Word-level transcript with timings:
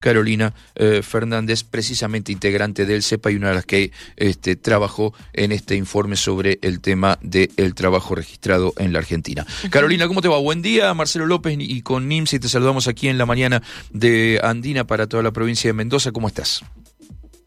Carolina 0.00 0.54
eh, 0.76 1.02
Fernández, 1.02 1.62
precisamente 1.62 2.32
integrante 2.32 2.86
del 2.86 3.02
CEPA 3.02 3.32
y 3.32 3.36
una 3.36 3.50
de 3.50 3.54
las 3.56 3.66
que 3.66 3.92
este, 4.16 4.56
trabajó 4.56 5.12
en 5.34 5.52
este 5.52 5.76
informe 5.76 6.16
sobre 6.16 6.58
el 6.62 6.80
tema 6.80 7.18
del 7.20 7.74
trabajo 7.74 8.14
registrado 8.14 8.72
en 8.78 8.94
la 8.94 9.00
Argentina. 9.00 9.46
Carolina, 9.68 10.08
¿cómo 10.08 10.22
te 10.22 10.28
va? 10.28 10.38
Buen 10.38 10.62
día, 10.62 10.94
Marcelo 10.94 11.26
López 11.26 11.54
y 11.58 11.82
con 11.82 12.08
NIMSI 12.08 12.40
te 12.40 12.48
saludamos 12.48 12.88
aquí 12.88 13.08
en 13.08 13.18
la 13.18 13.26
mañana 13.26 13.62
de 13.92 14.40
Andina 14.42 14.86
para 14.86 15.06
toda 15.06 15.22
la 15.22 15.32
provincia 15.32 15.68
de 15.68 15.74
Mendoza. 15.74 16.12
¿Cómo 16.12 16.28
estás? 16.28 16.64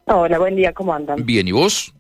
Hola, 0.06 0.38
buen 0.38 0.56
día, 0.56 0.74
¿cómo 0.74 0.94
andan? 0.94 1.26
Bien, 1.26 1.48
¿y 1.48 1.54
vos? 1.54 1.92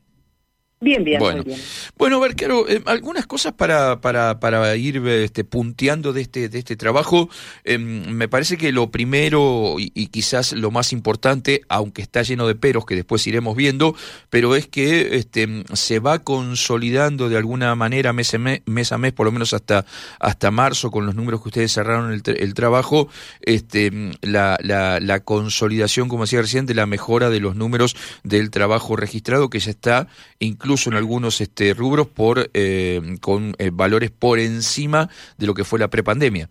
Bien, 0.83 1.01
bien, 1.03 1.19
bueno. 1.19 1.37
muy 1.37 1.53
bien. 1.53 1.59
Bueno, 1.97 2.21
claro, 2.35 2.67
eh, 2.67 2.81
algunas 2.85 3.25
cosas 3.25 3.53
para, 3.53 4.01
para, 4.01 4.41
para 4.41 4.75
ir 4.75 4.97
este, 5.07 5.45
punteando 5.45 6.11
de 6.11 6.21
este, 6.21 6.49
de 6.49 6.59
este 6.59 6.75
trabajo. 6.75 7.29
Eh, 7.63 7.77
me 7.77 8.27
parece 8.27 8.57
que 8.57 8.73
lo 8.73 8.91
primero 8.91 9.75
y, 9.79 9.93
y, 9.95 10.07
quizás 10.07 10.51
lo 10.51 10.71
más 10.71 10.91
importante, 10.91 11.61
aunque 11.69 12.01
está 12.01 12.21
lleno 12.21 12.47
de 12.47 12.55
peros 12.55 12.85
que 12.85 12.95
después 12.95 13.25
iremos 13.27 13.55
viendo, 13.55 13.95
pero 14.29 14.57
es 14.57 14.67
que 14.67 15.15
este, 15.15 15.63
se 15.71 15.99
va 15.99 16.19
consolidando 16.19 17.29
de 17.29 17.37
alguna 17.37 17.73
manera 17.75 18.11
mes 18.11 18.33
a 18.33 18.37
mes, 18.37 18.61
mes, 18.65 18.91
a 18.91 18.97
mes 18.97 19.13
por 19.13 19.25
lo 19.25 19.31
menos 19.31 19.53
hasta, 19.53 19.85
hasta 20.19 20.51
marzo, 20.51 20.91
con 20.91 21.05
los 21.05 21.15
números 21.15 21.41
que 21.41 21.47
ustedes 21.47 21.71
cerraron 21.71 22.11
el, 22.11 22.21
el 22.25 22.53
trabajo, 22.53 23.07
este, 23.41 23.89
la, 24.21 24.57
la, 24.61 24.99
la 24.99 25.21
consolidación, 25.21 26.09
como 26.09 26.23
decía 26.23 26.41
recién, 26.41 26.65
de 26.65 26.73
la 26.73 26.85
mejora 26.85 27.29
de 27.29 27.39
los 27.39 27.55
números 27.55 27.95
del 28.23 28.51
trabajo 28.51 28.97
registrado, 28.97 29.49
que 29.49 29.59
ya 29.59 29.71
está 29.71 30.07
incluso 30.39 30.72
en 30.87 30.93
algunos 30.93 31.41
este, 31.41 31.73
rubros 31.73 32.07
por 32.07 32.49
eh, 32.53 33.01
con 33.21 33.55
eh, 33.57 33.69
valores 33.71 34.11
por 34.11 34.39
encima 34.39 35.09
de 35.37 35.47
lo 35.47 35.53
que 35.53 35.63
fue 35.63 35.79
la 35.79 35.89
prepandemia. 35.89 36.49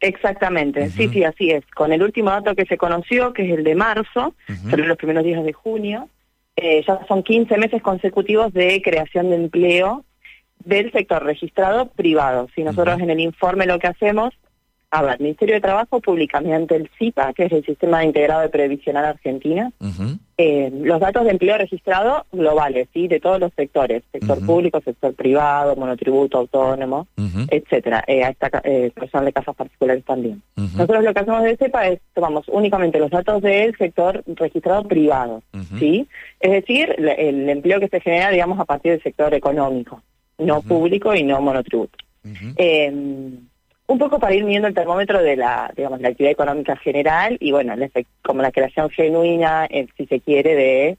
Exactamente, 0.00 0.80
uh 0.80 0.84
-huh. 0.84 0.90
sí, 0.90 1.08
sí, 1.08 1.24
así 1.24 1.50
es. 1.50 1.64
Con 1.74 1.92
el 1.92 2.02
último 2.02 2.30
dato 2.30 2.54
que 2.54 2.66
se 2.66 2.76
conoció, 2.76 3.32
que 3.32 3.46
es 3.46 3.58
el 3.58 3.64
de 3.64 3.74
marzo, 3.74 4.34
uh 4.48 4.52
-huh. 4.52 4.70
sobre 4.70 4.86
los 4.86 4.98
primeros 4.98 5.24
días 5.24 5.42
de 5.42 5.52
junio, 5.52 6.08
eh, 6.56 6.84
ya 6.86 7.00
son 7.08 7.22
15 7.22 7.56
meses 7.56 7.82
consecutivos 7.82 8.52
de 8.52 8.82
creación 8.82 9.30
de 9.30 9.36
empleo 9.36 10.04
del 10.64 10.92
sector 10.92 11.24
registrado 11.24 11.86
privado. 11.86 12.48
Si 12.54 12.62
nosotros 12.62 12.96
uh 12.96 13.00
-huh. 13.00 13.04
en 13.04 13.10
el 13.10 13.20
informe 13.20 13.66
lo 13.66 13.78
que 13.78 13.88
hacemos, 13.88 14.34
a 14.94 15.02
ver, 15.02 15.14
el 15.14 15.24
Ministerio 15.24 15.56
de 15.56 15.60
Trabajo 15.60 16.00
publica 16.00 16.40
mediante 16.40 16.76
el 16.76 16.88
CIPA, 16.96 17.32
que 17.32 17.46
es 17.46 17.52
el 17.52 17.64
Sistema 17.64 18.04
Integrado 18.04 18.42
de 18.42 18.48
Previsional 18.48 19.04
Argentina, 19.04 19.72
uh 19.80 19.86
-huh. 19.86 20.18
eh, 20.38 20.70
los 20.72 21.00
datos 21.00 21.24
de 21.24 21.30
empleo 21.32 21.58
registrado 21.58 22.26
globales, 22.30 22.86
¿sí? 22.94 23.08
De 23.08 23.18
todos 23.18 23.40
los 23.40 23.52
sectores, 23.54 24.04
sector 24.12 24.38
uh 24.38 24.40
-huh. 24.40 24.46
público, 24.46 24.80
sector 24.80 25.12
privado, 25.14 25.74
monotributo, 25.74 26.38
autónomo, 26.38 27.08
uh 27.16 27.22
-huh. 27.22 27.46
etcétera, 27.50 28.04
eh, 28.06 28.22
hasta 28.22 28.60
eh, 28.62 28.92
personal 28.94 29.24
de 29.24 29.32
casas 29.32 29.56
particulares 29.56 30.04
también. 30.04 30.40
Nosotros 30.56 31.02
lo 31.02 31.12
que 31.12 31.20
hacemos 31.20 31.42
de 31.42 31.56
CEPA 31.56 31.88
es, 31.88 32.00
tomamos 32.14 32.44
únicamente 32.48 33.00
los 33.00 33.10
datos 33.10 33.42
del 33.42 33.76
sector 33.76 34.22
registrado 34.26 34.84
privado, 34.84 35.42
¿sí? 35.80 36.06
Es 36.38 36.52
decir, 36.52 36.94
el, 36.98 37.08
el, 37.08 37.48
empleo 37.48 37.80
que 37.80 37.88
se 37.88 38.00
genera, 38.00 38.30
digamos, 38.30 38.60
a 38.60 38.64
partir 38.64 38.92
del 38.92 39.02
sector 39.02 39.34
económico, 39.34 40.02
no 40.38 40.62
público 40.62 41.14
y 41.16 41.24
no 41.24 41.40
monotributo. 41.40 41.98
Eh, 42.56 42.92
un 43.86 43.98
poco 43.98 44.18
para 44.18 44.34
ir 44.34 44.44
midiendo 44.44 44.68
el 44.68 44.74
termómetro 44.74 45.22
de 45.22 45.36
la, 45.36 45.72
digamos, 45.76 46.00
la 46.00 46.08
actividad 46.08 46.32
económica 46.32 46.76
general 46.76 47.36
y 47.40 47.52
bueno, 47.52 47.74
como 48.22 48.42
la 48.42 48.50
creación 48.52 48.88
genuina, 48.90 49.66
eh, 49.66 49.86
si 49.96 50.06
se 50.06 50.20
quiere, 50.20 50.54
de, 50.54 50.98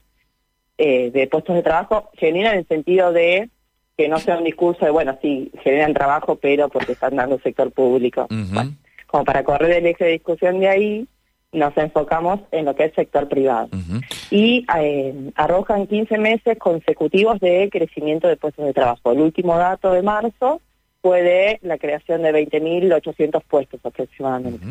eh, 0.78 1.10
de 1.10 1.26
puestos 1.26 1.56
de 1.56 1.62
trabajo, 1.62 2.10
genuina 2.14 2.52
en 2.52 2.58
el 2.58 2.68
sentido 2.68 3.12
de 3.12 3.50
que 3.96 4.08
no 4.08 4.18
sea 4.18 4.38
un 4.38 4.44
discurso 4.44 4.84
de, 4.84 4.90
bueno, 4.90 5.18
sí, 5.22 5.50
generan 5.64 5.94
trabajo, 5.94 6.36
pero 6.36 6.68
porque 6.68 6.92
están 6.92 7.16
dando 7.16 7.38
sector 7.40 7.72
público. 7.72 8.26
Uh 8.30 8.34
-huh. 8.34 8.54
bueno, 8.54 8.72
como 9.06 9.24
para 9.24 9.42
correr 9.42 9.72
el 9.72 9.86
eje 9.86 10.04
de 10.04 10.10
discusión 10.12 10.60
de 10.60 10.68
ahí, 10.68 11.08
nos 11.52 11.76
enfocamos 11.78 12.40
en 12.52 12.66
lo 12.66 12.76
que 12.76 12.84
es 12.84 12.94
sector 12.94 13.26
privado. 13.28 13.68
Uh 13.72 13.76
-huh. 13.76 14.04
Y 14.30 14.66
eh, 14.78 15.30
arrojan 15.34 15.86
15 15.86 16.18
meses 16.18 16.58
consecutivos 16.58 17.40
de 17.40 17.68
crecimiento 17.72 18.28
de 18.28 18.36
puestos 18.36 18.66
de 18.66 18.74
trabajo. 18.74 19.12
El 19.12 19.20
último 19.20 19.56
dato 19.56 19.92
de 19.92 20.02
marzo 20.02 20.60
fue 21.06 21.22
de 21.22 21.58
la 21.62 21.78
creación 21.78 22.22
de 22.22 22.32
20.800 22.32 23.40
puestos 23.48 23.78
aproximadamente. 23.84 24.66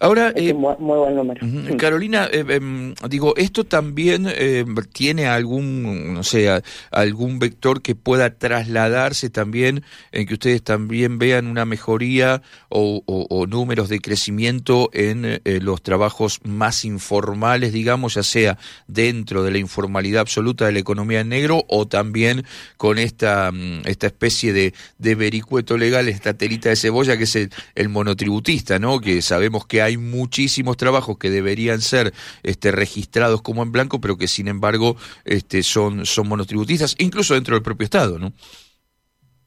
Ahora, 0.00 0.30
es 0.30 0.50
eh, 0.50 0.52
un 0.52 0.60
muy, 0.60 0.74
muy, 0.78 0.98
buen 0.98 1.14
número. 1.14 1.76
Carolina, 1.76 2.28
eh, 2.32 2.44
eh, 2.48 2.94
digo, 3.08 3.34
¿esto 3.36 3.64
también 3.64 4.26
eh, 4.28 4.64
tiene 4.92 5.26
algún, 5.26 6.14
no 6.14 6.22
sé, 6.22 6.62
algún 6.90 7.38
vector 7.38 7.82
que 7.82 7.94
pueda 7.94 8.34
trasladarse 8.36 9.30
también 9.30 9.82
en 10.12 10.26
que 10.26 10.34
ustedes 10.34 10.62
también 10.62 11.18
vean 11.18 11.46
una 11.46 11.64
mejoría 11.64 12.42
o, 12.68 13.02
o, 13.06 13.26
o 13.28 13.46
números 13.46 13.88
de 13.88 14.00
crecimiento 14.00 14.90
en 14.92 15.24
eh, 15.24 15.60
los 15.60 15.82
trabajos 15.82 16.40
más 16.44 16.84
informales, 16.84 17.72
digamos, 17.72 18.14
ya 18.14 18.22
sea 18.22 18.58
dentro 18.86 19.42
de 19.42 19.50
la 19.50 19.58
informalidad 19.58 20.22
absoluta 20.22 20.66
de 20.66 20.72
la 20.72 20.78
economía 20.78 21.20
en 21.20 21.28
negro 21.28 21.64
o 21.68 21.86
también 21.86 22.44
con 22.76 22.98
esta, 22.98 23.50
mm, 23.52 23.82
esta 23.84 24.06
especie 24.06 24.52
de, 24.52 24.74
de 24.98 25.14
vericueto 25.14 25.76
legal, 25.76 26.08
esta 26.08 26.34
telita 26.34 26.68
de 26.68 26.76
cebolla 26.76 27.16
que 27.16 27.24
es 27.24 27.36
el, 27.36 27.50
el, 27.74 27.88
monotributista, 27.88 28.78
¿no? 28.78 29.00
Que 29.00 29.22
sabemos 29.22 29.66
que 29.66 29.81
hay 29.82 29.96
muchísimos 29.96 30.76
trabajos 30.76 31.18
que 31.18 31.30
deberían 31.30 31.80
ser 31.80 32.12
este, 32.42 32.72
registrados 32.72 33.42
como 33.42 33.62
en 33.62 33.72
blanco, 33.72 34.00
pero 34.00 34.16
que 34.16 34.28
sin 34.28 34.48
embargo 34.48 34.96
este, 35.24 35.62
son, 35.62 36.06
son 36.06 36.28
monotributistas, 36.28 36.96
incluso 36.98 37.34
dentro 37.34 37.54
del 37.54 37.62
propio 37.62 37.84
Estado, 37.84 38.18
¿no? 38.18 38.32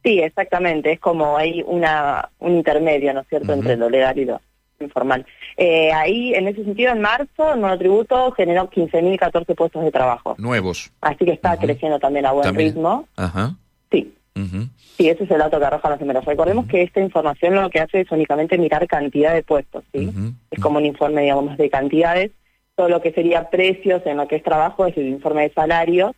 Sí, 0.03 0.19
exactamente. 0.19 0.91
Es 0.91 0.99
como 0.99 1.35
hay 1.35 1.63
una, 1.65 2.29
un 2.39 2.55
intermedio, 2.57 3.13
¿no 3.13 3.21
es 3.21 3.27
cierto?, 3.27 3.51
uh 3.51 3.55
-huh. 3.55 3.59
entre 3.59 3.75
lo 3.77 3.89
legal 3.89 4.17
y 4.19 4.25
lo 4.25 4.39
informal. 4.79 5.25
Eh, 5.57 5.91
ahí, 5.93 6.33
en 6.35 6.47
ese 6.47 6.63
sentido, 6.63 6.91
en 6.91 7.01
marzo, 7.01 7.53
el 7.53 7.59
monotributo 7.59 8.31
generó 8.33 8.69
15.014 8.69 9.55
puestos 9.55 9.83
de 9.83 9.91
trabajo. 9.91 10.35
Nuevos. 10.37 10.91
Así 11.01 11.25
que 11.25 11.31
está 11.31 11.53
uh 11.53 11.55
-huh. 11.55 11.61
creciendo 11.61 11.97
también 11.97 12.25
a 12.25 12.33
buen 12.33 12.43
¿También? 12.43 12.69
ritmo. 12.69 13.07
Ajá. 13.15 13.55
Sí. 13.91 14.13
Uh 14.35 14.41
-huh. 14.41 14.69
Sí, 14.97 15.09
ese 15.09 15.23
es 15.23 15.31
el 15.31 15.39
dato 15.39 15.59
que 15.59 15.65
arrojan 15.65 15.91
los 15.91 15.99
números. 16.01 16.25
Recordemos 16.25 16.65
uh 16.65 16.67
-huh. 16.67 16.71
que 16.71 16.81
esta 16.81 16.99
información 16.99 17.55
lo 17.55 17.69
que 17.69 17.79
hace 17.79 18.01
es 18.01 18.11
únicamente 18.11 18.57
mirar 18.57 18.85
cantidad 18.87 19.33
de 19.33 19.43
puestos, 19.43 19.83
¿sí? 19.93 20.07
Uh 20.07 20.11
-huh. 20.11 20.33
Es 20.51 20.59
como 20.59 20.79
un 20.79 20.85
informe, 20.85 21.21
digamos, 21.21 21.57
de 21.57 21.69
cantidades. 21.69 22.31
Todo 22.75 22.89
lo 22.89 23.01
que 23.01 23.13
sería 23.13 23.49
precios 23.49 24.01
en 24.05 24.17
lo 24.17 24.27
que 24.27 24.35
es 24.35 24.43
trabajo 24.43 24.85
es 24.85 24.97
el 24.97 25.07
informe 25.07 25.43
de 25.43 25.53
salarios, 25.53 26.11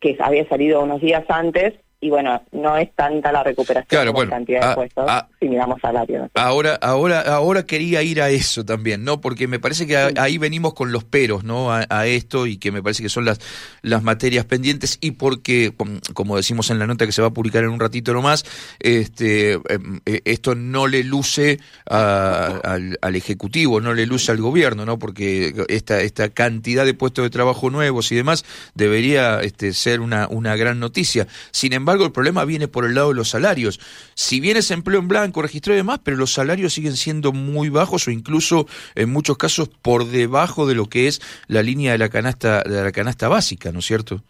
que 0.00 0.16
había 0.18 0.48
salido 0.48 0.82
unos 0.82 1.00
días 1.00 1.24
antes, 1.28 1.74
y 2.04 2.10
bueno, 2.10 2.42
no 2.52 2.76
es 2.76 2.94
tanta 2.94 3.32
la 3.32 3.42
recuperación 3.42 3.86
claro, 3.88 4.12
como 4.12 4.18
bueno, 4.18 4.32
cantidad 4.32 4.60
de 4.60 4.66
a, 4.66 4.74
puestos 4.74 5.08
a, 5.08 5.26
si 5.40 5.48
miramos 5.48 5.80
salario. 5.80 6.18
¿no? 6.18 6.30
Ahora, 6.34 6.74
ahora, 6.82 7.22
ahora 7.22 7.64
quería 7.64 8.02
ir 8.02 8.20
a 8.20 8.28
eso 8.28 8.62
también, 8.62 9.04
¿no? 9.04 9.22
Porque 9.22 9.48
me 9.48 9.58
parece 9.58 9.86
que 9.86 9.96
a, 9.96 10.10
ahí 10.18 10.36
venimos 10.36 10.74
con 10.74 10.92
los 10.92 11.02
peros, 11.02 11.44
¿no? 11.44 11.72
A, 11.72 12.06
esto 12.06 12.46
y 12.46 12.58
que 12.58 12.70
me 12.72 12.82
parece 12.82 13.02
que 13.02 13.08
son 13.08 13.24
las, 13.24 13.40
las 13.80 14.02
materias 14.02 14.44
pendientes 14.44 14.98
y 15.00 15.12
porque, 15.12 15.72
como 16.12 16.36
decimos 16.36 16.68
en 16.68 16.78
la 16.78 16.86
nota 16.86 17.06
que 17.06 17.12
se 17.12 17.22
va 17.22 17.28
a 17.28 17.32
publicar 17.32 17.64
en 17.64 17.70
un 17.70 17.80
ratito 17.80 18.12
nomás, 18.12 18.44
este, 18.80 19.52
em, 19.52 20.00
eh, 20.04 20.20
esto 20.26 20.54
no 20.54 20.86
le 20.86 21.04
luce 21.04 21.58
al, 21.86 22.98
al, 23.00 23.16
Ejecutivo, 23.16 23.80
no 23.80 23.94
le 23.94 24.04
luce 24.04 24.30
al 24.30 24.42
gobierno, 24.42 24.84
¿no? 24.84 24.98
Porque 24.98 25.54
esta, 25.68 26.02
esta 26.02 26.28
cantidad 26.28 26.84
de 26.84 26.92
puestos 26.92 27.24
de 27.24 27.30
trabajo 27.30 27.70
nuevos 27.70 28.12
y 28.12 28.16
demás 28.16 28.44
debería 28.74 29.40
este, 29.40 29.72
ser 29.72 30.00
una, 30.00 30.28
una 30.28 30.54
gran 30.56 30.78
noticia. 30.78 31.26
Sin 31.50 31.72
embargo, 31.72 31.93
el 32.02 32.12
problema 32.12 32.44
viene 32.44 32.66
por 32.66 32.84
el 32.84 32.94
lado 32.94 33.10
de 33.10 33.14
los 33.14 33.30
salarios. 33.30 33.78
Si 34.14 34.40
bien 34.40 34.56
es 34.56 34.70
empleo 34.70 34.98
en 34.98 35.08
blanco, 35.08 35.42
registrado 35.42 35.74
y 35.74 35.78
demás, 35.78 36.00
pero 36.02 36.16
los 36.16 36.32
salarios 36.32 36.72
siguen 36.72 36.96
siendo 36.96 37.32
muy 37.32 37.68
bajos 37.68 38.08
o 38.08 38.10
incluso 38.10 38.66
en 38.94 39.12
muchos 39.12 39.38
casos 39.38 39.68
por 39.68 40.06
debajo 40.06 40.66
de 40.66 40.74
lo 40.74 40.86
que 40.86 41.06
es 41.06 41.20
la 41.46 41.62
línea 41.62 41.92
de 41.92 41.98
la 41.98 42.08
canasta, 42.08 42.62
de 42.62 42.82
la 42.82 42.92
canasta 42.92 43.28
básica, 43.28 43.70
¿no 43.70 43.78
es 43.78 43.86
cierto? 43.86 44.22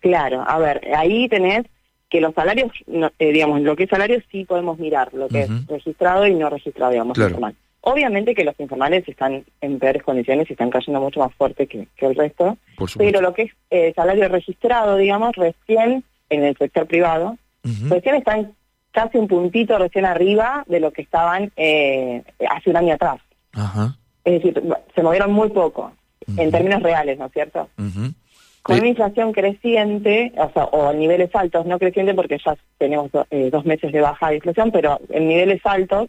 Claro, 0.00 0.44
a 0.46 0.58
ver, 0.58 0.80
ahí 0.96 1.28
tenés 1.28 1.64
que 2.10 2.20
los 2.20 2.34
salarios, 2.34 2.70
eh, 3.18 3.32
digamos, 3.32 3.60
lo 3.62 3.74
que 3.74 3.84
es 3.84 3.90
salario 3.90 4.20
sí 4.30 4.44
podemos 4.44 4.78
mirar, 4.78 5.12
lo 5.14 5.28
que 5.28 5.44
uh 5.44 5.48
-huh. 5.48 5.62
es 5.62 5.66
registrado 5.66 6.26
y 6.26 6.34
no 6.34 6.48
registrado, 6.48 6.92
digamos, 6.92 7.14
claro. 7.14 7.30
informal. 7.30 7.56
Obviamente 7.80 8.34
que 8.34 8.44
los 8.44 8.58
informales 8.60 9.06
están 9.08 9.44
en 9.60 9.78
peores 9.78 10.02
condiciones 10.02 10.48
y 10.48 10.54
están 10.54 10.70
cayendo 10.70 11.00
mucho 11.00 11.20
más 11.20 11.34
fuerte 11.34 11.66
que, 11.66 11.86
que 11.96 12.06
el 12.06 12.14
resto, 12.14 12.56
pero 12.96 13.20
lo 13.20 13.34
que 13.34 13.42
es 13.42 13.52
eh, 13.70 13.92
salario 13.94 14.28
registrado, 14.28 14.96
digamos, 14.96 15.34
recién 15.36 16.02
en 16.28 16.44
el 16.44 16.56
sector 16.56 16.86
privado, 16.86 17.36
uh 17.64 17.68
-huh. 17.68 17.88
recién 17.90 18.16
están 18.16 18.52
casi 18.92 19.18
un 19.18 19.28
puntito 19.28 19.76
recién 19.78 20.06
arriba 20.06 20.64
de 20.68 20.80
lo 20.80 20.92
que 20.92 21.02
estaban 21.02 21.50
eh, 21.56 22.22
hace 22.48 22.70
un 22.70 22.76
año 22.76 22.94
atrás. 22.94 23.20
Es 24.24 24.32
decir, 24.34 24.62
se 24.94 25.02
movieron 25.02 25.32
muy 25.32 25.50
poco, 25.50 25.92
uh 26.26 26.32
-huh. 26.32 26.42
en 26.42 26.50
términos 26.50 26.82
reales, 26.82 27.18
¿no 27.18 27.26
es 27.26 27.32
cierto? 27.32 27.68
Con 28.62 28.78
una 28.78 28.88
inflación 28.88 29.32
creciente, 29.32 30.32
o 30.38 30.50
sea, 30.52 30.64
o 30.64 30.90
en 30.90 30.98
niveles 30.98 31.28
altos, 31.34 31.66
no 31.66 31.78
creciente 31.78 32.14
porque 32.14 32.38
ya 32.42 32.56
tenemos 32.78 33.12
do, 33.12 33.26
eh, 33.30 33.50
dos 33.50 33.66
meses 33.66 33.92
de 33.92 34.00
baja 34.00 34.30
de 34.30 34.36
inflación, 34.36 34.70
pero 34.70 34.98
en 35.10 35.28
niveles 35.28 35.60
altos 35.64 36.08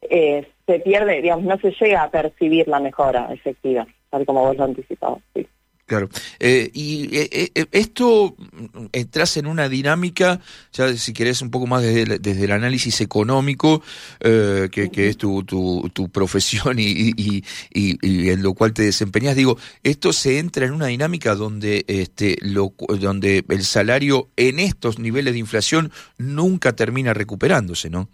eh, 0.00 0.48
se 0.66 0.80
pierde, 0.80 1.22
digamos, 1.22 1.44
no 1.44 1.56
se 1.58 1.70
llega 1.70 2.02
a 2.02 2.10
percibir 2.10 2.66
la 2.66 2.80
mejora 2.80 3.32
efectiva, 3.32 3.86
tal 4.10 4.26
como 4.26 4.40
vos 4.40 4.56
lo 4.56 4.64
anticipabas. 4.64 5.20
Sí. 5.32 5.46
Claro. 5.86 6.08
Eh, 6.40 6.68
y 6.74 7.16
eh, 7.16 7.52
eh, 7.54 7.66
esto 7.70 8.34
mm, 8.36 8.86
entras 8.92 9.36
en 9.36 9.46
una 9.46 9.68
dinámica, 9.68 10.40
ya 10.72 10.92
si 10.96 11.12
querés 11.12 11.42
un 11.42 11.52
poco 11.52 11.68
más 11.68 11.82
desde, 11.82 12.44
el 12.44 12.50
análisis 12.50 13.00
económico, 13.00 13.82
que, 14.18 14.90
es 14.96 15.16
tu, 15.16 15.44
tu, 15.44 15.88
tu 15.94 16.08
profesión 16.08 16.78
y, 16.80 17.44
en 17.72 18.42
lo 18.42 18.54
cual 18.54 18.74
te 18.74 18.82
desempeñas, 18.82 19.36
digo, 19.36 19.58
esto 19.84 20.12
se 20.12 20.40
entra 20.40 20.66
en 20.66 20.72
una 20.72 20.86
dinámica 20.86 21.36
donde, 21.36 21.84
este, 21.86 22.36
lo, 22.40 22.72
donde 22.98 23.44
el 23.48 23.62
salario 23.62 24.28
en 24.36 24.58
estos 24.58 24.98
niveles 24.98 25.34
de 25.34 25.38
inflación 25.38 25.92
nunca 26.18 26.74
termina 26.74 27.14
recuperándose, 27.14 27.90
¿no? 27.90 28.08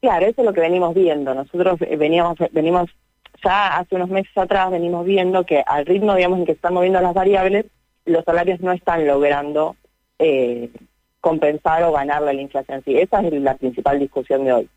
Claro, 0.00 0.24
eso 0.26 0.40
es 0.40 0.46
lo 0.46 0.54
que 0.54 0.60
venimos 0.60 0.94
viendo. 0.94 1.34
Nosotros 1.34 1.78
veníamos, 1.98 2.38
venimos 2.52 2.88
ya 3.44 3.76
hace 3.76 3.94
unos 3.94 4.08
meses 4.08 4.36
atrás 4.36 4.70
venimos 4.70 5.04
viendo 5.04 5.44
que 5.44 5.62
al 5.66 5.86
ritmo, 5.86 6.14
digamos, 6.14 6.38
en 6.38 6.46
que 6.46 6.52
están 6.52 6.74
moviendo 6.74 7.00
las 7.00 7.14
variables, 7.14 7.66
los 8.04 8.24
salarios 8.24 8.60
no 8.60 8.72
están 8.72 9.06
logrando 9.06 9.76
eh, 10.18 10.70
compensar 11.20 11.82
o 11.82 11.92
ganar 11.92 12.22
la 12.22 12.32
inflación. 12.32 12.82
Sí, 12.84 12.96
esa 12.96 13.20
es 13.20 13.32
la 13.32 13.56
principal 13.56 13.98
discusión 13.98 14.44
de 14.44 14.52
hoy. 14.52 14.68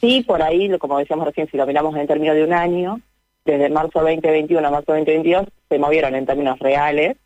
Sí, 0.00 0.22
por 0.26 0.42
ahí, 0.42 0.76
como 0.78 0.98
decíamos 0.98 1.26
recién, 1.26 1.48
si 1.50 1.56
lo 1.56 1.66
miramos 1.66 1.96
en 1.96 2.06
términos 2.06 2.36
de 2.36 2.44
un 2.44 2.52
año, 2.52 3.00
desde 3.44 3.70
marzo 3.70 4.00
2021 4.00 4.66
a 4.66 4.70
marzo 4.70 4.92
2022, 4.92 5.46
se 5.68 5.78
movieron 5.78 6.14
en 6.14 6.26
términos 6.26 6.58
reales 6.58 7.16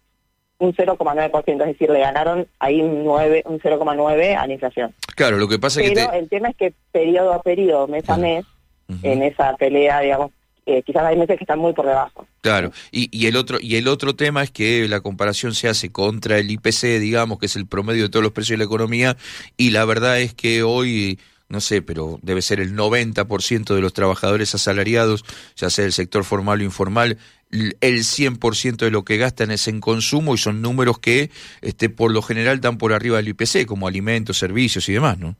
un 0.59 0.73
0,9%, 0.73 1.61
es 1.61 1.67
decir, 1.67 1.91
le 1.91 1.99
ganaron 1.99 2.47
ahí 2.61 2.81
un, 2.81 3.03
9, 3.03 3.43
un 3.47 3.59
0,9 3.59 4.37
a 4.37 4.47
la 4.47 4.53
inflación. 4.53 4.95
Claro, 5.17 5.37
lo 5.37 5.49
que 5.49 5.59
pasa 5.59 5.83
es 5.83 5.91
que... 5.91 6.07
el 6.17 6.29
tema 6.29 6.51
es 6.51 6.57
que 6.57 6.73
periodo 6.93 7.33
a 7.33 7.43
periodo, 7.43 7.89
mes 7.89 8.09
a 8.09 8.17
mes, 8.17 8.45
en 9.03 9.23
esa 9.23 9.57
pelea, 9.57 10.01
digamos, 10.01 10.31
eh, 10.67 10.83
quizás 10.85 11.03
hay 11.03 11.17
meses 11.17 11.37
que 11.37 11.45
están 11.45 11.59
muy 11.59 11.73
por 11.73 11.87
debajo. 11.87 12.27
Claro, 12.41 12.73
y, 12.91 13.09
y, 13.17 13.27
el 13.27 13.37
otro 13.37 13.59
y 13.61 13.77
el 13.77 13.89
otro 13.89 14.15
tema 14.15 14.43
es 14.43 14.51
que 14.51 14.89
la 14.89 15.01
comparación 15.01 15.55
se 15.55 15.69
hace 15.69 15.91
contra 15.91 16.39
el 16.39 16.51
IPC, 16.51 17.01
digamos, 17.01 17.39
que 17.39 17.47
es 17.47 17.57
el 17.57 17.67
promedio 17.67 18.05
de 18.05 18.09
todos 18.09 18.23
los 18.23 18.33
precios 18.33 18.55
de 18.55 18.59
la 18.59 18.65
economía, 18.65 19.17
y 19.57 19.71
la 19.71 19.85
verdad 19.85 20.21
es 20.21 20.35
que 20.35 20.63
hoy 20.63 21.19
no 21.53 21.61
sé, 21.61 21.83
pero 21.83 22.19
debe 22.23 22.41
ser 22.41 22.61
el 22.61 22.75
90% 22.75 23.75
de 23.75 23.81
los 23.83 23.93
trabajadores 23.93 24.55
asalariados, 24.55 25.23
ya 25.55 25.69
sea 25.69 25.85
el 25.85 25.93
sector 25.93 26.25
formal 26.25 26.61
o 26.61 26.65
informal, 26.65 27.19
el 27.51 28.05
100% 28.05 28.77
de 28.77 28.91
lo 28.91 29.05
que 29.05 29.19
gastan 29.19 29.51
es 29.51 29.69
en 29.69 29.81
consumo 29.81 30.35
y 30.35 30.39
son 30.39 30.63
números 30.63 30.99
que 30.99 31.31
este, 31.61 31.91
por 31.91 32.11
lo 32.11 32.23
general 32.23 32.63
dan 32.63 32.79
por 32.79 32.95
arriba 32.95 33.19
del 33.19 33.29
IPC, 33.29 33.67
como 33.67 33.87
alimentos, 33.87 34.39
servicios 34.39 34.89
y 34.89 34.95
demás, 34.95 35.19
¿no? 35.19 35.37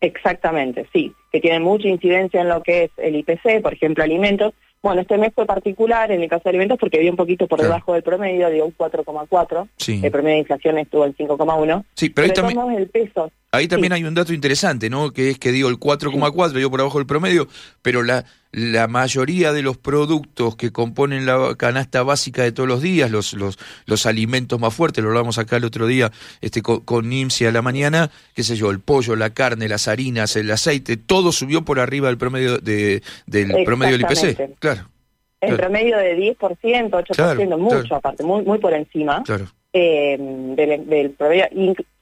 Exactamente, 0.00 0.86
sí, 0.92 1.14
que 1.32 1.40
tiene 1.40 1.60
mucha 1.60 1.88
incidencia 1.88 2.40
en 2.40 2.48
lo 2.48 2.62
que 2.62 2.84
es 2.84 2.90
el 2.98 3.16
IPC, 3.16 3.62
por 3.62 3.72
ejemplo, 3.72 4.04
alimentos. 4.04 4.52
Bueno, 4.82 5.00
este 5.00 5.16
mes 5.16 5.32
fue 5.34 5.46
particular 5.46 6.12
en 6.12 6.22
el 6.22 6.28
caso 6.28 6.42
de 6.44 6.50
alimentos 6.50 6.78
porque 6.78 6.98
dio 6.98 7.10
un 7.10 7.16
poquito 7.16 7.46
por 7.46 7.62
debajo 7.62 7.94
del 7.94 8.02
promedio, 8.02 8.50
dio 8.50 8.66
un 8.66 8.76
4,4. 8.76 9.68
El 10.02 10.10
promedio 10.10 10.34
de 10.34 10.40
inflación 10.40 10.76
estuvo 10.76 11.06
en 11.06 11.16
5,1. 11.16 11.84
Sí, 11.94 12.10
pero, 12.10 12.26
ahí 12.26 12.32
también, 12.32 12.70
el 12.72 12.90
peso. 12.90 13.30
Ahí 13.54 13.68
también 13.68 13.92
hay 13.92 14.04
un 14.04 14.14
dato 14.14 14.32
interesante, 14.32 14.90
¿no? 14.90 15.12
Que 15.12 15.30
es 15.30 15.38
que 15.38 15.52
dio 15.52 15.68
el 15.68 15.78
4,4, 15.78 16.52
dio 16.52 16.70
por 16.70 16.80
abajo 16.80 16.98
del 16.98 17.06
promedio, 17.06 17.48
pero 17.82 18.02
la 18.02 18.24
la 18.54 18.86
mayoría 18.86 19.52
de 19.52 19.62
los 19.62 19.76
productos 19.76 20.54
que 20.54 20.70
componen 20.70 21.26
la 21.26 21.54
canasta 21.56 22.04
básica 22.04 22.42
de 22.42 22.52
todos 22.52 22.68
los 22.68 22.80
días, 22.80 23.10
los, 23.10 23.32
los, 23.34 23.58
los 23.86 24.06
alimentos 24.06 24.60
más 24.60 24.72
fuertes, 24.72 25.02
lo 25.02 25.10
hablamos 25.10 25.38
acá 25.38 25.56
el 25.56 25.64
otro 25.64 25.88
día 25.88 26.12
este, 26.40 26.62
con, 26.62 26.80
con 26.80 27.04
a 27.12 27.50
la 27.50 27.62
mañana, 27.62 28.10
qué 28.34 28.44
sé 28.44 28.54
yo, 28.56 28.70
el 28.70 28.80
pollo, 28.80 29.16
la 29.16 29.30
carne, 29.30 29.68
las 29.68 29.88
harinas, 29.88 30.36
el 30.36 30.50
aceite, 30.50 30.96
todo 30.96 31.32
subió 31.32 31.64
por 31.64 31.80
arriba 31.80 32.08
del 32.08 32.16
promedio 32.16 32.58
de, 32.58 33.02
del 33.26 33.64
promedio 33.64 33.98
del 33.98 34.02
IPC. 34.02 34.58
Claro. 34.60 34.88
En 35.40 35.56
promedio 35.56 35.98
de 35.98 36.16
10%, 36.16 36.36
8%, 36.38 37.58
mucho 37.58 37.94
aparte, 37.96 38.22
muy, 38.22 38.42
muy 38.44 38.58
por 38.58 38.72
encima. 38.72 39.22
Claro. 39.24 39.46
Eh, 39.72 40.16
del, 40.18 40.88
del 40.88 41.10
promedio. 41.10 41.46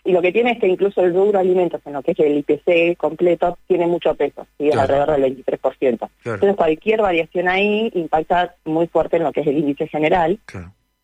Y 0.04 0.12
lo 0.12 0.20
que 0.20 0.32
tiene 0.32 0.52
es 0.52 0.58
que 0.58 0.66
incluso 0.66 1.00
el 1.02 1.14
rubro 1.14 1.38
alimentos, 1.38 1.80
en 1.84 1.92
lo 1.92 2.02
que 2.02 2.12
es 2.12 2.18
el 2.18 2.38
IPC 2.38 2.96
completo, 2.96 3.56
tiene 3.68 3.86
mucho 3.86 4.14
peso, 4.14 4.46
¿sí? 4.58 4.70
alrededor 4.72 5.12
del 5.12 5.36
23%. 5.36 6.08
Entonces 6.24 6.56
cualquier 6.56 7.02
variación 7.02 7.48
ahí 7.48 7.90
impacta 7.94 8.56
muy 8.64 8.88
fuerte 8.88 9.18
en 9.18 9.22
lo 9.22 9.32
que 9.32 9.42
es 9.42 9.46
el 9.46 9.58
índice 9.58 9.86
general. 9.86 10.40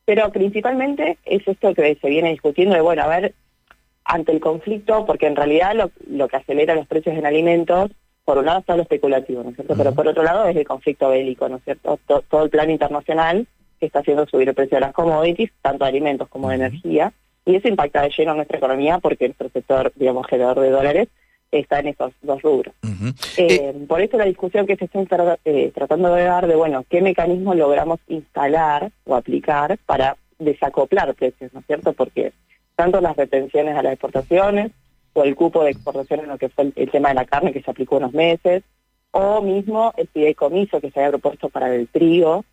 Pero 0.04 0.32
principalmente 0.32 1.18
es 1.24 1.46
esto 1.46 1.74
que 1.74 1.96
se 2.00 2.08
viene 2.08 2.30
discutiendo 2.30 2.74
de, 2.74 2.80
bueno, 2.80 3.02
a 3.02 3.06
ver, 3.06 3.34
ante 4.04 4.32
el 4.32 4.40
conflicto, 4.40 5.06
porque 5.06 5.26
en 5.26 5.36
realidad 5.36 5.74
lo, 5.74 5.90
lo 6.08 6.26
que 6.26 6.36
acelera 6.36 6.74
los 6.74 6.86
precios 6.86 7.16
en 7.16 7.26
alimentos, 7.26 7.92
por 8.24 8.38
un 8.38 8.46
lado 8.46 8.60
está 8.60 8.74
lo 8.74 8.82
especulativo, 8.82 9.44
¿no 9.44 9.50
es 9.50 9.56
cierto? 9.56 9.74
Pero 9.76 9.94
por 9.94 10.08
otro 10.08 10.24
lado 10.24 10.48
es 10.48 10.56
el 10.56 10.66
conflicto 10.66 11.10
bélico, 11.10 11.48
¿no 11.48 11.58
es 11.58 11.64
cierto? 11.64 12.00
todo 12.06 12.44
el 12.44 12.50
plan 12.50 12.70
internacional 12.70 13.46
que 13.78 13.86
está 13.86 14.00
haciendo 14.00 14.26
subir 14.26 14.48
el 14.48 14.54
precio 14.54 14.76
de 14.76 14.80
las 14.80 14.92
commodities, 14.92 15.52
tanto 15.62 15.84
de 15.84 15.90
alimentos 15.90 16.28
como 16.28 16.48
de 16.48 16.56
energía 16.56 17.12
y 17.48 17.56
eso 17.56 17.66
impacta 17.66 18.02
de 18.02 18.10
lleno 18.10 18.32
a 18.32 18.34
nuestra 18.34 18.58
economía 18.58 18.98
porque 18.98 19.26
nuestro 19.26 19.48
sector, 19.48 19.90
digamos, 19.96 20.26
generador 20.26 20.60
de 20.60 20.70
dólares 20.70 21.08
está 21.50 21.80
en 21.80 21.88
esos 21.88 22.12
dos 22.20 22.42
rubros. 22.42 22.74
Eh, 23.38 23.46
eh, 23.48 23.86
por 23.88 24.02
eso 24.02 24.18
la 24.18 24.26
discusión 24.26 24.66
que 24.66 24.76
se 24.76 24.84
está 24.84 25.38
eh, 25.46 25.72
tratando 25.74 26.14
de 26.14 26.24
dar 26.24 26.46
de, 26.46 26.54
bueno, 26.54 26.84
qué 26.90 27.00
mecanismos 27.00 27.56
logramos 27.56 28.00
instalar 28.08 28.92
o 29.04 29.14
aplicar 29.14 29.78
para 29.86 30.18
desacoplar 30.38 31.14
precios, 31.14 31.50
¿no 31.54 31.60
es 31.60 31.66
cierto? 31.66 31.94
Porque 31.94 32.34
tanto 32.76 33.00
las 33.00 33.16
retenciones 33.16 33.74
a 33.78 33.82
las 33.82 33.94
exportaciones 33.94 34.70
o 35.14 35.24
el 35.24 35.34
cupo 35.34 35.64
de 35.64 35.70
exportación 35.70 36.20
en 36.20 36.28
lo 36.28 36.36
que 36.36 36.50
fue 36.50 36.70
el, 36.76 36.90
tema 36.90 37.08
de 37.08 37.14
la 37.14 37.24
carne 37.24 37.54
que 37.54 37.62
se 37.62 37.70
aplicó 37.70 37.96
unos 37.96 38.12
meses, 38.12 38.62
o 39.12 39.40
mismo 39.40 39.94
el 39.96 40.06
fideicomiso 40.08 40.82
que 40.82 40.90
se 40.90 41.00
había 41.00 41.12
propuesto 41.12 41.48
para 41.48 41.74
el 41.74 41.88
trigo, 41.88 42.44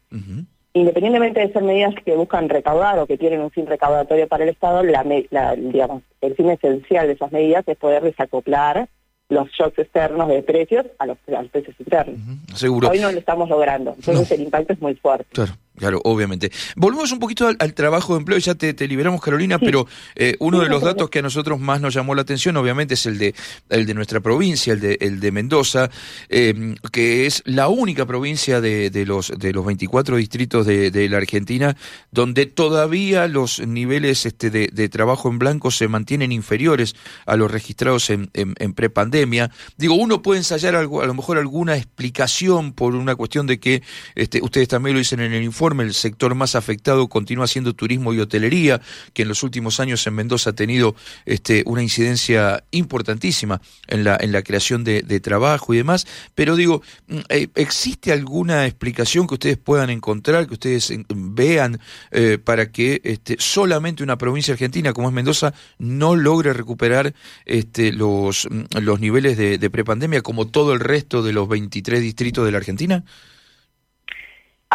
independientemente 0.75 1.39
de 1.39 1.53
ser 1.53 1.63
medidas 1.63 1.95
que 2.03 2.15
buscan 2.15 2.49
recaudar 2.49 2.99
o 2.99 3.07
que 3.07 3.17
tienen 3.17 3.39
un 3.39 3.49
fin 3.49 3.65
recaudatorio 3.65 4.27
para 4.27 4.43
el 4.43 4.49
Estado, 4.49 4.83
la, 4.83 5.55
digamos, 5.55 6.03
el 6.19 6.35
fin 6.35 6.49
esencial 6.49 7.07
de 7.07 7.13
esas 7.13 7.31
medidas 7.31 7.63
es 7.65 7.77
poder 7.77 8.03
desacoplar 8.03 8.89
los 9.29 9.49
shocks 9.51 9.79
externos 9.79 10.27
de 10.27 10.43
precios 10.43 10.85
a 10.99 11.05
los, 11.05 11.17
precios 11.49 11.75
internos. 11.79 12.19
Seguro. 12.53 12.89
Hoy 12.89 12.99
no 12.99 13.09
lo 13.09 13.17
estamos 13.17 13.49
logrando, 13.49 13.95
entonces 13.95 14.29
el 14.31 14.41
impacto 14.41 14.73
es 14.73 14.81
muy 14.81 14.95
fuerte. 14.95 15.27
Claro. 15.31 15.53
Claro, 15.77 15.99
obviamente. 16.05 16.51
Volvemos 16.77 17.11
un 17.11 17.19
poquito 17.19 17.47
al, 17.47 17.73
trabajo 17.73 18.13
de 18.13 18.19
empleo, 18.19 18.37
ya 18.37 18.55
te, 18.55 18.87
liberamos 18.87 19.21
Carolina, 19.21 19.59
pero 19.59 19.87
eh, 20.15 20.35
uno 20.39 20.61
de 20.61 20.69
los 20.69 20.81
datos 20.81 21.09
que 21.09 21.19
a 21.19 21.21
nosotros 21.21 21.59
más 21.59 21.81
nos 21.81 21.93
llamó 21.93 22.15
la 22.15 22.21
atención, 22.21 22.55
obviamente, 22.55 22.93
es 22.93 23.05
el 23.05 23.17
de, 23.17 23.35
el 23.69 23.85
de 23.85 23.93
nuestra 23.93 24.21
provincia, 24.21 24.71
el 24.71 24.79
de, 24.79 24.97
el 25.01 25.19
de 25.19 25.31
Mendoza, 25.33 25.89
em, 26.29 26.75
que 26.91 27.25
es 27.25 27.43
la 27.45 27.67
única 27.67 28.05
provincia 28.05 28.61
de, 28.61 28.89
de, 28.89 29.05
los, 29.05 29.33
de 29.37 29.51
los 29.51 29.65
24 29.65 30.15
distritos 30.15 30.65
de, 30.65 30.91
de, 30.91 31.09
la 31.09 31.17
Argentina 31.17 31.75
donde 32.11 32.45
todavía 32.45 33.27
los 33.27 33.59
niveles 33.59 34.25
este, 34.25 34.49
de, 34.49 34.69
de, 34.71 34.89
trabajo 34.89 35.29
en 35.29 35.39
blanco 35.39 35.71
se 35.71 35.87
mantienen 35.87 36.31
inferiores 36.31 36.95
a 37.25 37.35
los 37.35 37.51
registrados 37.51 38.09
en, 38.09 38.29
en, 38.33 38.55
en 38.59 38.73
prepandemia. 38.73 39.51
Digo, 39.77 39.95
uno 39.95 40.21
puede 40.21 40.39
ensayar 40.39 40.75
algo, 40.75 41.01
a 41.01 41.05
lo 41.05 41.13
mejor 41.13 41.37
alguna 41.37 41.75
explicación 41.75 42.73
por 42.73 42.95
una 42.95 43.15
cuestión 43.15 43.45
de 43.45 43.59
que 43.59 43.83
este, 44.15 44.41
ustedes 44.41 44.67
también 44.67 44.93
lo 44.93 44.99
dicen 44.99 45.19
en 45.19 45.33
el 45.33 45.43
informe, 45.43 45.64
el 45.73 45.93
sector 45.93 46.35
más 46.35 46.55
afectado 46.55 47.07
continúa 47.07 47.47
siendo 47.47 47.73
turismo 47.73 48.13
y 48.13 48.19
hotelería, 48.19 48.81
que 49.13 49.23
en 49.23 49.27
los 49.27 49.43
últimos 49.43 49.79
años 49.79 50.05
en 50.07 50.13
Mendoza 50.13 50.51
ha 50.51 50.53
tenido 50.53 50.95
este, 51.25 51.63
una 51.65 51.81
incidencia 51.81 52.63
importantísima 52.71 53.61
en 53.87 54.03
la, 54.03 54.17
en 54.19 54.31
la 54.31 54.41
creación 54.43 54.83
de, 54.83 55.03
trabajo 55.19 55.73
y 55.73 55.77
demás. 55.77 56.05
Pero 56.35 56.55
digo, 56.55 56.81
mm, 57.07 57.17
eh, 57.29 57.47
¿existe 57.55 58.11
alguna 58.11 58.65
explicación 58.65 59.27
que 59.27 59.35
ustedes 59.35 59.57
puedan 59.57 59.89
encontrar, 59.89 60.47
que 60.47 60.53
ustedes 60.53 60.93
vean 61.09 61.79
eh, 62.11 62.37
para 62.43 62.71
que 62.71 63.01
este, 63.03 63.37
solamente 63.39 64.03
una 64.03 64.17
provincia 64.17 64.53
argentina 64.53 64.93
como 64.93 65.07
es 65.07 65.13
Mendoza 65.13 65.53
no 65.79 66.15
logre 66.15 66.53
recuperar 66.53 67.13
este, 67.45 67.91
los, 67.91 68.47
mm, 68.49 68.99
niveles 68.99 69.37
de, 69.37 69.57
de 69.57 69.69
prepandemia 69.69 70.21
como 70.21 70.47
todo 70.47 70.73
el 70.73 70.79
resto 70.79 71.23
de 71.23 71.33
los 71.33 71.47
23 71.47 72.01
distritos 72.01 72.45
de 72.45 72.51
la 72.51 72.57
Argentina? 72.57 73.03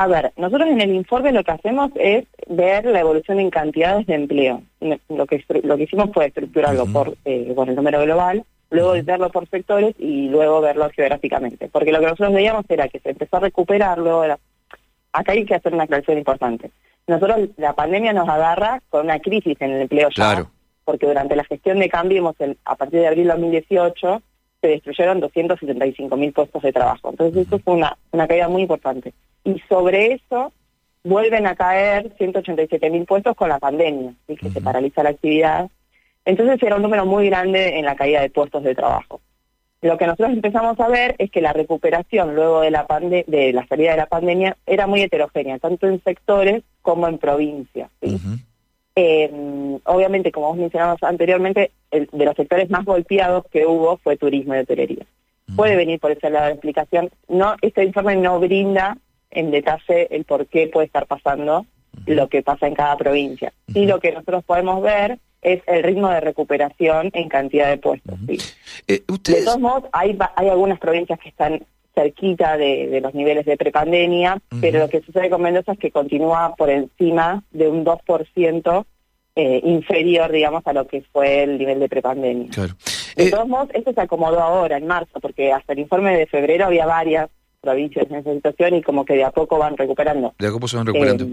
A 0.00 0.06
ver, 0.06 0.32
nosotros 0.38 0.70
en 0.70 0.80
el 0.80 0.94
informe 0.94 1.30
lo 1.30 1.44
que 1.44 1.50
hacemos 1.50 1.90
es 1.94 2.24
ver 2.48 2.86
la 2.86 3.00
evolución 3.00 3.38
en 3.38 3.50
cantidades 3.50 4.06
de 4.06 4.14
empleo. 4.14 4.62
Lo 4.80 5.26
que 5.26 5.44
lo 5.62 5.76
que 5.76 5.82
hicimos 5.82 6.08
fue 6.14 6.24
estructurarlo 6.24 6.86
por, 6.86 7.18
eh, 7.26 7.54
el 7.54 7.74
número 7.76 8.00
global, 8.00 8.42
luego 8.70 8.92
verlo 9.04 9.28
por 9.28 9.46
sectores 9.50 9.94
y 9.98 10.30
luego 10.30 10.62
verlo 10.62 10.88
geográficamente. 10.96 11.68
Porque 11.70 11.92
lo 11.92 11.98
que 12.00 12.06
nosotros 12.06 12.32
veíamos 12.32 12.64
era 12.70 12.88
que 12.88 12.98
se 12.98 13.10
empezó 13.10 13.36
a 13.36 13.40
recuperar 13.40 13.98
luego 13.98 14.24
Acá 15.12 15.32
hay 15.32 15.44
que 15.44 15.56
hacer 15.56 15.74
una 15.74 15.84
aclaración 15.84 16.16
importante. 16.16 16.70
Nosotros, 17.06 17.50
la 17.58 17.74
pandemia 17.74 18.14
nos 18.14 18.26
agarra 18.26 18.80
con 18.88 19.04
una 19.04 19.18
crisis 19.18 19.60
en 19.60 19.72
el 19.72 19.82
empleo 19.82 20.08
ya, 20.16 20.46
porque 20.86 21.08
durante 21.08 21.36
la 21.36 21.44
gestión 21.44 21.78
de 21.78 21.90
cambio, 21.90 22.34
a 22.64 22.74
partir 22.76 23.00
de 23.00 23.06
abril 23.06 23.24
de 23.24 23.32
2018, 23.34 24.22
se 24.60 24.68
destruyeron 24.68 25.20
275 25.20 26.16
mil 26.16 26.32
puestos 26.32 26.62
de 26.62 26.72
trabajo. 26.72 27.10
Entonces, 27.10 27.46
eso 27.46 27.58
fue 27.58 27.74
una, 27.74 27.96
una 28.12 28.28
caída 28.28 28.48
muy 28.48 28.62
importante 28.62 29.12
y 29.44 29.58
sobre 29.68 30.12
eso 30.14 30.52
vuelven 31.02 31.46
a 31.46 31.56
caer 31.56 32.12
187 32.18 32.90
mil 32.90 33.04
puestos 33.06 33.36
con 33.36 33.48
la 33.48 33.58
pandemia, 33.58 34.12
¿sí? 34.26 34.36
que 34.36 34.50
se 34.50 34.60
paraliza 34.60 35.02
la 35.02 35.10
actividad. 35.10 35.70
Entonces 36.24 36.62
era 36.62 36.76
un 36.76 36.82
número 36.82 37.06
muy 37.06 37.26
grande 37.26 37.78
en 37.78 37.84
la 37.86 37.96
caída 37.96 38.20
de 38.20 38.30
puestos 38.30 38.62
de 38.62 38.74
trabajo. 38.74 39.20
Lo 39.82 39.96
que 39.96 40.06
nosotros 40.06 40.32
empezamos 40.32 40.78
a 40.78 40.88
ver 40.88 41.14
es 41.16 41.30
que 41.30 41.40
la 41.40 41.54
recuperación 41.54 42.34
luego 42.34 42.60
de 42.60 42.70
la, 42.70 42.86
de 43.26 43.52
la 43.54 43.66
salida 43.66 43.92
de 43.92 43.96
la 43.96 44.06
pandemia 44.06 44.56
era 44.66 44.86
muy 44.86 45.00
heterogénea, 45.00 45.58
tanto 45.58 45.86
en 45.86 46.02
sectores 46.04 46.62
como 46.82 47.08
en 47.08 47.16
provincia. 47.16 47.88
Eh, 48.94 49.78
obviamente, 49.84 50.32
como 50.32 50.48
vos 50.48 50.58
mencionabas 50.58 51.02
anteriormente, 51.02 51.70
el, 51.90 52.08
de 52.12 52.24
los 52.24 52.36
sectores 52.36 52.70
más 52.70 52.84
golpeados 52.84 53.44
que 53.50 53.66
hubo 53.66 53.96
fue 53.98 54.16
turismo 54.16 54.54
y 54.54 54.58
hotelería. 54.58 55.06
Puede 55.56 55.76
venir 55.76 55.98
por 55.98 56.12
ese 56.12 56.30
lado 56.30 56.46
la 56.46 56.52
explicación. 56.52 57.10
No, 57.28 57.56
este 57.60 57.84
informe 57.84 58.16
no 58.16 58.38
brinda 58.38 58.96
en 59.30 59.50
detalle 59.50 60.14
el 60.14 60.24
por 60.24 60.46
qué 60.46 60.68
puede 60.68 60.86
estar 60.86 61.06
pasando 61.06 61.66
lo 62.06 62.28
que 62.28 62.42
pasa 62.42 62.66
en 62.66 62.74
cada 62.74 62.96
provincia. 62.96 63.52
Y 63.74 63.86
lo 63.86 64.00
que 64.00 64.12
nosotros 64.12 64.44
podemos 64.44 64.82
ver 64.82 65.18
es 65.42 65.62
el 65.66 65.82
ritmo 65.82 66.08
de 66.08 66.20
recuperación 66.20 67.10
en 67.12 67.28
cantidad 67.28 67.68
de 67.68 67.78
puestos. 67.78 68.18
Eh, 68.86 69.02
de 69.06 69.42
todos 69.42 69.60
modos, 69.60 69.84
hay, 69.92 70.16
hay 70.36 70.48
algunas 70.48 70.78
provincias 70.78 71.18
que 71.18 71.30
están 71.30 71.64
cerquita 71.94 72.56
de, 72.56 73.00
los 73.02 73.14
niveles 73.14 73.44
de 73.46 73.56
prepandemia, 73.56 74.40
pero 74.60 74.78
lo 74.78 74.88
que 74.88 75.02
sucede 75.02 75.30
con 75.30 75.42
Mendoza 75.42 75.72
es 75.72 75.78
que 75.78 75.90
continúa 75.90 76.54
por 76.56 76.70
encima 76.70 77.42
de 77.50 77.68
un 77.68 77.84
2% 77.84 78.84
eh, 79.36 79.60
inferior, 79.64 80.30
digamos, 80.32 80.66
a 80.66 80.72
lo 80.72 80.86
que 80.86 81.02
fue 81.12 81.42
el 81.44 81.58
nivel 81.58 81.80
de 81.80 81.88
prepandemia. 81.88 82.50
Claro. 82.50 82.74
De 83.16 83.26
eh, 83.26 83.30
todos 83.30 83.48
modos, 83.48 83.68
esto 83.74 83.92
se 83.92 84.00
acomodó 84.00 84.40
ahora, 84.40 84.76
en 84.76 84.86
marzo, 84.86 85.20
porque 85.20 85.52
hasta 85.52 85.72
el 85.72 85.80
informe 85.80 86.16
de 86.16 86.26
febrero 86.26 86.66
había 86.66 86.86
varias 86.86 87.30
provincias 87.60 88.06
en 88.10 88.16
esa 88.16 88.32
situación 88.32 88.74
y 88.76 88.82
como 88.82 89.04
que 89.04 89.14
de 89.14 89.24
a 89.24 89.30
poco 89.30 89.58
van 89.58 89.76
recuperando. 89.76 90.34
De 90.38 90.48
a 90.48 90.50
poco 90.50 90.68
se 90.68 90.76
van 90.76 90.86
recuperando. 90.86 91.26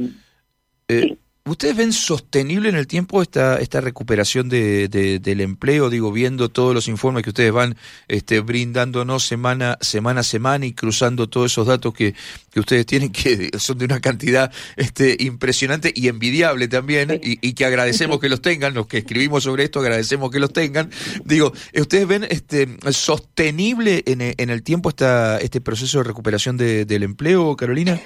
Eh, 0.88 1.18
¿Ustedes 1.48 1.78
ven 1.78 1.94
sostenible 1.94 2.68
en 2.68 2.76
el 2.76 2.88
tiempo 2.88 3.22
esta, 3.22 3.58
esta 3.60 3.80
recuperación 3.80 4.50
de, 4.50 4.90
del 4.90 5.42
empleo? 5.42 5.90
Digo, 5.90 6.12
viendo 6.12 6.50
todos 6.50 6.74
los 6.74 6.90
informes 6.90 7.24
que 7.24 7.30
ustedes 7.30 7.54
van 7.54 7.78
este, 8.10 8.42
brindándonos 8.42 9.26
semana, 9.26 9.78
semana 9.80 10.20
a 10.22 10.24
semana 10.24 10.66
y 10.66 10.74
cruzando 10.74 11.30
todos 11.30 11.54
esos 11.54 11.66
datos 11.66 11.94
que, 11.94 12.16
que 12.52 12.60
ustedes 12.60 12.86
tienen, 12.86 13.12
que 13.14 13.52
son 13.58 13.78
de 13.78 13.86
una 13.86 14.02
cantidad 14.02 14.52
este, 14.76 15.16
impresionante 15.20 15.94
y 15.96 16.10
envidiable 16.10 16.68
también, 16.68 17.20
y, 17.24 17.54
que 17.54 17.66
agradecemos 17.66 18.20
que 18.22 18.30
los 18.30 18.42
tengan, 18.42 18.74
los 18.74 18.88
que 18.88 19.00
escribimos 19.00 19.44
sobre 19.44 19.64
esto 19.64 19.80
agradecemos 19.80 20.30
que 20.30 20.40
los 20.40 20.52
tengan. 20.52 20.92
Digo, 21.24 21.54
¿ustedes 21.74 22.08
ven 22.08 22.26
este, 22.30 22.68
sostenible 22.92 24.04
en, 24.06 24.22
en 24.22 24.50
el 24.50 24.64
tiempo 24.64 24.90
esta, 24.90 25.38
este 25.38 25.62
proceso 25.62 26.00
de 26.00 26.04
recuperación 26.04 26.58
del 26.58 27.04
empleo, 27.04 27.56
Carolina? 27.56 28.02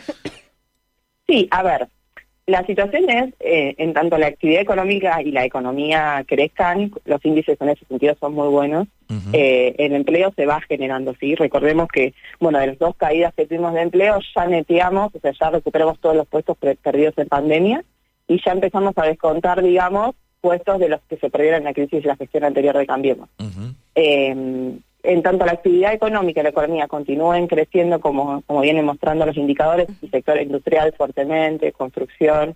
Sí, 1.27 1.48
a 1.50 1.63
ver, 1.63 1.89
la 2.48 2.65
situación 2.65 3.10
es, 3.10 3.33
eh, 3.39 3.75
en 3.77 3.93
tanto 3.93 4.17
la 4.17 4.27
actividad 4.27 4.62
económica 4.62 5.21
y 5.21 5.31
la 5.31 5.45
economía 5.45 6.24
crezcan, 6.27 6.91
los 7.05 7.24
índices 7.24 7.60
en 7.62 7.69
ese 7.69 7.86
sentido 7.86 8.15
son 8.19 8.33
muy 8.33 8.48
buenos, 8.48 8.88
eh, 9.33 9.75
el 9.77 9.93
empleo 9.93 10.31
se 10.36 10.45
va 10.45 10.62
generando, 10.62 11.13
¿sí? 11.19 11.36
Recordemos 11.36 11.89
que, 11.89 12.13
bueno, 12.39 12.60
de 12.60 12.67
las 12.67 12.79
dos 12.79 12.95
caídas 12.95 13.33
que 13.33 13.45
tuvimos 13.45 13.74
de 13.74 13.81
empleo, 13.81 14.19
ya 14.36 14.48
neteamos, 14.48 15.13
o 15.13 15.19
sea, 15.19 15.33
ya 15.39 15.50
recuperamos 15.50 16.00
todos 16.00 16.15
los 16.15 16.27
puestos 16.27 16.57
perdidos 16.57 17.17
en 17.17 17.27
pandemia 17.27 17.83
y 18.27 18.41
ya 18.43 18.53
empezamos 18.53 18.98
a 18.98 19.05
descontar, 19.05 19.62
digamos, 19.62 20.15
puestos 20.39 20.79
de 20.79 20.89
los 20.89 21.01
que 21.10 21.17
se 21.17 21.29
perdieron 21.29 21.60
en 21.60 21.65
la 21.65 21.74
crisis 21.74 22.03
y 22.03 22.07
la 22.07 22.15
gestión 22.15 22.45
anterior 22.45 22.77
de 22.77 22.88
Cambiemos 22.88 23.29
en 25.03 25.24
tanto 25.24 25.46
la 25.46 25.53
actividad 25.53 25.93
económica 25.93 26.39
y 26.39 26.43
la 26.43 26.50
economía 26.50 26.88
continúen 26.88 27.48
creciendo 27.48 28.00
como, 28.00 28.41
como 28.46 28.62
vienen 28.62 28.86
mostrando 28.86 29.25
los 29.25 29.38
indicadores, 29.38 29.88
el 30.01 30.12
sector 30.12 30.39
industrial 30.41 30.93
fuertemente, 30.96 31.72
construcción 31.72 32.55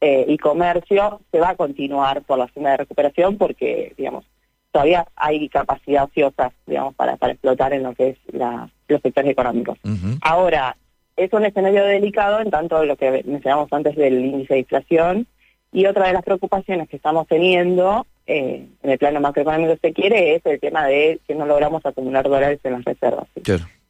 eh, 0.00 0.24
y 0.26 0.38
comercio, 0.38 1.20
se 1.30 1.38
va 1.38 1.50
a 1.50 1.56
continuar 1.56 2.22
por 2.22 2.38
la 2.38 2.48
zona 2.48 2.72
de 2.72 2.76
recuperación 2.78 3.36
porque, 3.36 3.92
digamos, 3.96 4.24
todavía 4.70 5.06
hay 5.16 5.48
capacidad 5.48 6.04
ociosa, 6.04 6.52
digamos, 6.66 6.94
para, 6.94 7.16
para 7.16 7.34
explotar 7.34 7.72
en 7.72 7.82
lo 7.82 7.94
que 7.94 8.10
es 8.10 8.18
la, 8.32 8.68
los 8.88 9.00
sectores 9.02 9.30
económicos. 9.30 9.78
Ahora, 10.22 10.76
es 11.16 11.32
un 11.32 11.44
escenario 11.44 11.84
delicado 11.84 12.40
en 12.40 12.50
tanto 12.50 12.84
lo 12.84 12.96
que 12.96 13.22
mencionamos 13.26 13.68
antes 13.72 13.94
del 13.96 14.24
índice 14.24 14.54
de 14.54 14.60
inflación 14.60 15.26
y 15.72 15.86
otra 15.86 16.06
de 16.06 16.14
las 16.14 16.22
preocupaciones 16.22 16.88
que 16.88 16.96
estamos 16.96 17.26
teniendo 17.26 18.06
eh, 18.26 18.66
en 18.82 18.90
el 18.90 18.98
plano 18.98 19.20
macroeconómico 19.20 19.76
se 19.80 19.92
quiere 19.92 20.36
es 20.36 20.46
el 20.46 20.60
tema 20.60 20.86
de 20.86 21.20
que 21.26 21.34
no 21.34 21.46
logramos 21.46 21.84
acumular 21.84 22.28
dólares 22.28 22.60
en 22.64 22.72
las 22.72 22.84
reservas. 22.84 23.26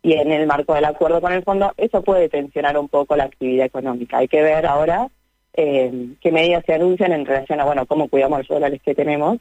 Y 0.03 0.15
en 0.15 0.33
el 0.33 0.47
marco 0.47 0.75
del 0.75 0.85
acuerdo 0.85 1.21
con 1.21 1.33
el 1.33 1.45
fondo, 1.45 1.73
eso 1.77 2.03
puede 2.03 2.29
tensionar 2.29 2.77
un 2.77 2.89
poco 2.89 3.15
la 3.15 3.25
actividad 3.25 3.67
económica. 3.67 4.19
Hay 4.19 4.29
que 4.29 4.43
ver 4.43 4.67
ahora 4.67 5.09
eh, 5.55 6.09
qué 6.21 6.33
medidas 6.33 6.65
se 6.67 6.75
anuncian 6.75 7.13
en 7.13 7.25
relación 7.25 7.61
a, 7.61 7.65
bueno, 7.65 7.87
cómo 7.87 8.09
cuidamos 8.09 8.41
los 8.41 8.49
dólares 8.49 8.81
que 8.85 8.95
tenemos. 8.95 9.39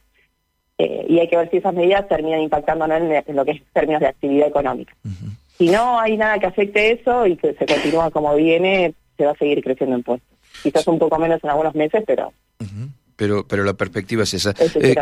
Eh, 0.78 1.06
y 1.10 1.20
hay 1.20 1.28
que 1.28 1.38
ver 1.38 1.50
si 1.50 1.58
esas 1.58 1.74
medidas 1.74 2.08
terminan 2.08 2.42
impactando 2.42 2.86
en, 2.86 3.36
lo 3.36 3.46
que 3.46 3.52
es 3.52 3.62
términos 3.74 4.02
de 4.02 4.08
actividad 4.08 4.48
económica. 4.48 4.94
Si 5.58 5.70
no 5.70 6.00
hay 6.00 6.18
nada 6.18 6.40
que 6.40 6.48
afecte 6.48 6.92
eso 6.92 7.26
y 7.28 7.38
que 7.38 7.54
se 7.54 7.66
continúa 7.66 8.10
como 8.12 8.36
viene, 8.36 8.94
se 9.18 9.26
va 9.26 9.32
a 9.32 9.36
seguir 9.36 9.64
creciendo 9.64 9.96
en 9.96 10.04
puestos. 10.04 10.30
Quizás 10.64 10.88
un 10.88 11.00
poco 11.00 11.18
menos 11.18 11.44
en 11.44 11.50
algunos 11.50 11.76
meses, 11.76 12.04
pero 12.06 12.34
pero 13.22 13.46
pero 13.48 13.64
la 13.64 13.76
perspectiva 13.76 14.24
es 14.24 14.34
esa. 14.34 14.50
Eh, 14.82 14.96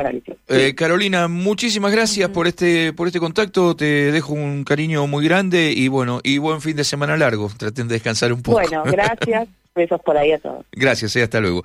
eh, 0.50 0.76
Carolina, 0.76 1.30
muchísimas 1.30 1.94
gracias 1.94 2.30
por 2.32 2.48
este 2.48 2.92
por 2.92 3.08
este 3.08 3.18
contacto, 3.18 3.78
te 3.78 4.12
dejo 4.12 4.34
un 4.34 4.66
cariño 4.66 5.08
muy 5.08 5.24
grande 5.24 5.72
y 5.72 5.88
bueno, 5.88 6.20
y 6.22 6.38
buen 6.38 6.60
fin 6.60 6.76
de 6.76 6.84
semana 6.84 7.16
largo, 7.16 7.50
traten 7.58 7.88
de 7.88 7.94
descansar 7.94 8.34
un 8.34 8.42
poco. 8.42 8.60
Bueno, 8.60 8.84
gracias, 8.92 9.48
besos 9.74 10.02
por 10.02 10.18
ahí 10.18 10.34
a 10.34 10.38
todos. 10.38 10.66
Gracias, 10.74 11.16
y 11.16 11.20
eh, 11.20 11.24
hasta 11.24 11.40
luego. 11.40 11.64